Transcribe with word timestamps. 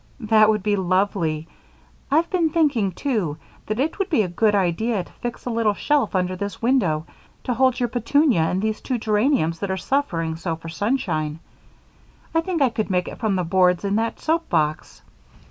"That 0.21 0.49
would 0.49 0.63
be 0.63 0.75
lovely. 0.75 1.47
I've 2.09 2.27
been 2.31 2.49
thinking, 2.49 2.91
too, 2.91 3.37
that 3.67 3.79
it 3.79 3.99
would 3.99 4.09
be 4.09 4.23
a 4.23 4.27
good 4.27 4.55
idea 4.55 5.03
to 5.03 5.11
fix 5.21 5.45
a 5.45 5.51
little 5.51 5.75
shelf 5.75 6.15
under 6.15 6.35
this 6.35 6.59
window 6.59 7.05
to 7.43 7.53
hold 7.53 7.79
your 7.79 7.87
petunia 7.87 8.41
and 8.41 8.63
these 8.63 8.81
two 8.81 8.97
geraniums 8.97 9.59
that 9.59 9.69
are 9.69 9.77
suffering 9.77 10.37
so 10.37 10.55
for 10.55 10.69
sunshine. 10.69 11.39
I 12.33 12.41
think 12.41 12.63
I 12.63 12.69
could 12.69 12.89
make 12.89 13.07
it 13.07 13.19
from 13.19 13.35
the 13.35 13.43
boards 13.43 13.85
in 13.85 13.95
that 13.97 14.19
soap 14.19 14.49
box." 14.49 15.03